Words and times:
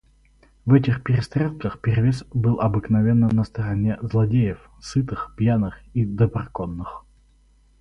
В 0.65 0.73
этих 0.73 1.03
перестрелках 1.03 1.79
перевес 1.79 2.25
был 2.33 2.59
обыкновенно 2.59 3.27
на 3.31 3.43
стороне 3.43 3.99
злодеев, 4.01 4.57
сытых, 4.81 5.35
пьяных 5.37 5.77
и 5.93 6.05
доброконных. 6.05 7.05